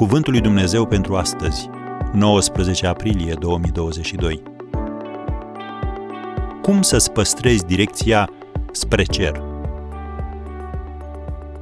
Cuvântul 0.00 0.32
lui 0.32 0.40
Dumnezeu 0.40 0.86
pentru 0.86 1.16
astăzi, 1.16 1.68
19 2.12 2.86
aprilie 2.86 3.34
2022. 3.34 4.42
Cum 6.62 6.82
să-ți 6.82 7.12
păstrezi 7.12 7.66
direcția 7.66 8.30
spre 8.72 9.02
cer? 9.02 9.42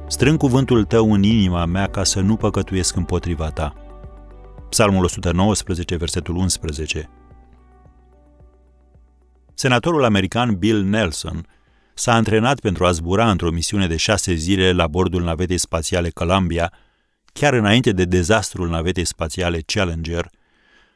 Strâng 0.07 0.37
cuvântul 0.37 0.83
tău 0.83 1.13
în 1.13 1.23
inima 1.23 1.65
mea 1.65 1.87
ca 1.87 2.03
să 2.03 2.19
nu 2.19 2.35
păcătuiesc 2.35 2.95
împotriva 2.95 3.49
ta. 3.49 3.73
Psalmul 4.69 5.03
119, 5.03 5.95
versetul 5.95 6.35
11. 6.35 7.09
Senatorul 9.53 10.03
american 10.03 10.55
Bill 10.55 10.83
Nelson 10.83 11.45
s-a 11.93 12.13
antrenat 12.13 12.59
pentru 12.59 12.85
a 12.85 12.91
zbura 12.91 13.31
într-o 13.31 13.51
misiune 13.51 13.87
de 13.87 13.95
șase 13.95 14.33
zile 14.33 14.71
la 14.71 14.87
bordul 14.87 15.23
navetei 15.23 15.57
spațiale 15.57 16.09
Columbia, 16.09 16.73
chiar 17.33 17.53
înainte 17.53 17.91
de 17.91 18.05
dezastrul 18.05 18.69
navetei 18.69 19.05
spațiale 19.05 19.59
Challenger, 19.59 20.29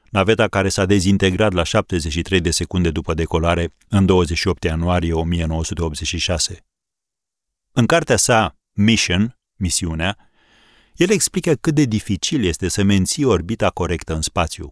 naveta 0.10 0.48
care 0.48 0.70
s-a 0.70 0.86
dezintegrat 0.86 1.54
la 1.54 1.64
73 1.64 2.42
de 2.42 2.52
secunde 2.52 2.92
după 2.92 3.14
decolare 3.14 3.74
în 3.90 4.06
28 4.06 4.64
ianuarie 4.64 5.14
1986. 5.14 6.60
În 7.72 7.86
cartea 7.86 8.16
sa 8.16 8.56
Mission, 8.72 9.38
misiunea, 9.56 10.18
el 10.96 11.10
explică 11.10 11.54
cât 11.54 11.76
de 11.76 11.84
dificil 11.84 12.44
este 12.44 12.68
să 12.68 12.84
menții 12.84 13.24
orbita 13.24 13.70
corectă 13.70 14.14
în 14.14 14.22
spațiu. 14.22 14.72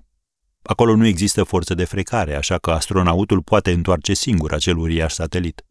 Acolo 0.62 0.96
nu 0.96 1.06
există 1.06 1.44
forță 1.44 1.74
de 1.74 1.86
frecare, 1.86 2.36
așa 2.36 2.58
că 2.58 2.72
astronautul 2.72 3.42
poate 3.42 3.72
întoarce 3.72 4.14
singur 4.14 4.54
acel 4.54 4.78
uriaș 4.78 5.14
satelit. 5.14 5.66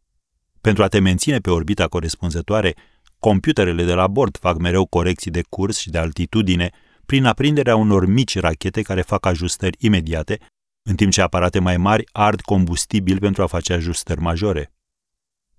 Pentru 0.61 0.83
a 0.83 0.89
te 0.89 0.99
menține 0.99 1.39
pe 1.39 1.51
orbita 1.51 1.89
corespunzătoare, 1.89 2.75
computerele 3.21 3.85
de 3.85 3.95
la 3.95 4.07
bord 4.07 4.37
fac 4.39 4.59
mereu 4.59 4.87
corecții 4.87 5.31
de 5.31 5.43
curs 5.49 5.79
și 5.79 5.91
de 5.91 5.99
altitudine 5.99 6.71
prin 7.07 7.25
aprinderea 7.25 7.77
unor 7.77 8.07
mici 8.07 8.39
rachete 8.39 8.83
care 8.83 9.03
fac 9.03 9.27
ajustări 9.27 9.77
imediate, 9.81 10.39
în 10.83 10.97
timp 10.97 11.13
ce 11.13 11.21
aparate 11.21 11.59
mai 11.59 11.77
mari 11.77 12.05
ard 12.13 12.41
combustibil 12.41 13.19
pentru 13.19 13.43
a 13.43 13.47
face 13.47 13.73
ajustări 13.73 14.21
majore. 14.21 14.73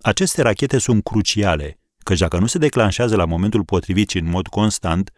Aceste 0.01 0.41
rachete 0.41 0.77
sunt 0.77 1.03
cruciale, 1.03 1.79
căci 2.03 2.19
dacă 2.19 2.37
nu 2.37 2.45
se 2.45 2.57
declanșează 2.57 3.15
la 3.15 3.25
momentul 3.25 3.63
potrivit 3.63 4.09
și 4.09 4.17
în 4.17 4.29
mod 4.29 4.47
constant, 4.47 5.11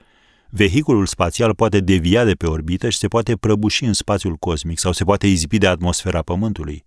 vehiculul 0.50 1.05
spațial 1.05 1.55
poate 1.55 1.80
devia 1.80 2.23
de 2.23 2.33
pe 2.33 2.47
orbită 2.47 2.89
și 2.89 2.97
se 2.97 3.07
poate 3.07 3.35
prăbuși 3.35 3.83
în 3.83 3.94
spațiul 3.94 4.35
cosmic 4.35 4.80
sau 4.80 4.91
se 4.91 5.03
poate 5.03 5.28
izbi 5.28 5.57
de 5.57 5.67
atmosfera 5.67 6.22
Pământului. 6.22 6.83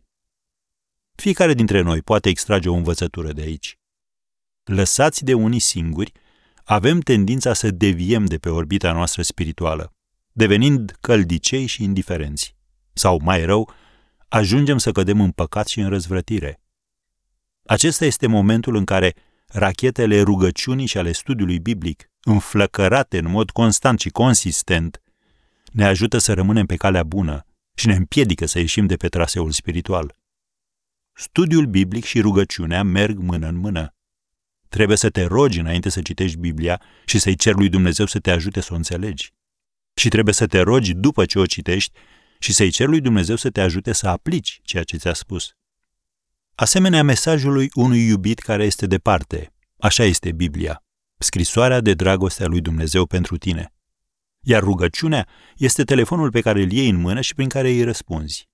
Fiecare 1.14 1.54
dintre 1.54 1.80
noi 1.80 2.02
poate 2.02 2.28
extrage 2.28 2.68
o 2.68 2.74
învățătură 2.74 3.32
de 3.32 3.42
aici. 3.42 3.78
Lăsați 4.66 5.24
de 5.24 5.34
unii 5.34 5.58
singuri, 5.58 6.12
avem 6.64 7.00
tendința 7.00 7.52
să 7.52 7.70
deviem 7.70 8.24
de 8.24 8.38
pe 8.38 8.48
orbita 8.48 8.92
noastră 8.92 9.22
spirituală, 9.22 9.94
devenind 10.32 10.96
căldicei 11.00 11.66
și 11.66 11.82
indiferenți. 11.82 12.56
Sau, 12.92 13.20
mai 13.22 13.44
rău, 13.44 13.70
ajungem 14.28 14.78
să 14.78 14.92
cădem 14.92 15.20
în 15.20 15.30
păcat 15.30 15.66
și 15.66 15.80
în 15.80 15.88
răzvrătire. 15.88 16.60
Acesta 17.66 18.04
este 18.04 18.26
momentul 18.26 18.76
în 18.76 18.84
care 18.84 19.14
rachetele 19.46 20.20
rugăciunii 20.20 20.86
și 20.86 20.98
ale 20.98 21.12
studiului 21.12 21.58
biblic, 21.58 22.10
înflăcărate 22.20 23.18
în 23.18 23.30
mod 23.30 23.50
constant 23.50 24.00
și 24.00 24.08
consistent, 24.08 25.02
ne 25.72 25.86
ajută 25.86 26.18
să 26.18 26.32
rămânem 26.32 26.66
pe 26.66 26.76
calea 26.76 27.02
bună 27.02 27.46
și 27.74 27.86
ne 27.86 27.94
împiedică 27.94 28.46
să 28.46 28.58
ieșim 28.58 28.86
de 28.86 28.96
pe 28.96 29.08
traseul 29.08 29.50
spiritual. 29.50 30.16
Studiul 31.12 31.66
biblic 31.66 32.04
și 32.04 32.20
rugăciunea 32.20 32.82
merg 32.82 33.18
mână 33.18 33.48
în 33.48 33.56
mână. 33.56 33.95
Trebuie 34.68 34.96
să 34.96 35.10
te 35.10 35.24
rogi 35.24 35.60
înainte 35.60 35.88
să 35.88 36.02
citești 36.02 36.38
Biblia 36.38 36.82
și 37.04 37.18
să-i 37.18 37.36
cer 37.36 37.54
lui 37.54 37.68
Dumnezeu 37.68 38.06
să 38.06 38.18
te 38.18 38.30
ajute 38.30 38.60
să 38.60 38.68
o 38.72 38.76
înțelegi. 38.76 39.32
Și 39.94 40.08
trebuie 40.08 40.34
să 40.34 40.46
te 40.46 40.60
rogi 40.60 40.94
după 40.94 41.24
ce 41.24 41.38
o 41.38 41.46
citești 41.46 41.98
și 42.38 42.52
să-i 42.52 42.70
cer 42.70 42.88
lui 42.88 43.00
Dumnezeu 43.00 43.36
să 43.36 43.50
te 43.50 43.60
ajute 43.60 43.92
să 43.92 44.08
aplici 44.08 44.60
ceea 44.62 44.82
ce 44.82 44.96
ți-a 44.96 45.12
spus. 45.12 45.56
Asemenea 46.54 47.02
mesajului 47.02 47.70
unui 47.74 48.06
iubit 48.06 48.38
care 48.38 48.64
este 48.64 48.86
departe, 48.86 49.52
așa 49.78 50.04
este 50.04 50.32
Biblia, 50.32 50.82
scrisoarea 51.18 51.80
de 51.80 51.94
dragoste 51.94 52.44
a 52.44 52.46
lui 52.46 52.60
Dumnezeu 52.60 53.06
pentru 53.06 53.36
tine. 53.36 53.72
Iar 54.40 54.62
rugăciunea 54.62 55.28
este 55.56 55.84
telefonul 55.84 56.30
pe 56.30 56.40
care 56.40 56.62
îl 56.62 56.72
iei 56.72 56.88
în 56.88 56.96
mână 56.96 57.20
și 57.20 57.34
prin 57.34 57.48
care 57.48 57.68
îi 57.68 57.82
răspunzi. 57.82 58.48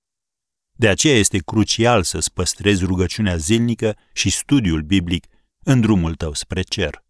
De 0.71 0.87
aceea 0.87 1.17
este 1.17 1.37
crucial 1.37 2.03
să-ți 2.03 2.33
păstrezi 2.33 2.85
rugăciunea 2.85 3.35
zilnică 3.35 3.95
și 4.13 4.29
studiul 4.29 4.81
biblic 4.81 5.25
în 5.63 5.81
drumul 5.81 6.15
tău 6.15 6.33
spre 6.33 6.61
cer. 6.61 7.03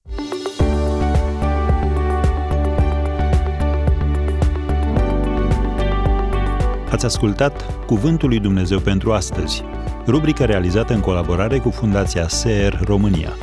Ați 6.92 7.06
ascultat 7.06 7.86
Cuvântul 7.86 8.30
lui 8.30 8.40
Dumnezeu 8.40 8.80
pentru 8.80 9.12
astăzi, 9.12 9.64
rubrica 10.08 10.46
realizată 10.46 10.94
în 10.94 11.00
colaborare 11.00 11.60
cu 11.60 11.70
Fundația 11.70 12.28
SER 12.28 12.80
România. 12.84 13.34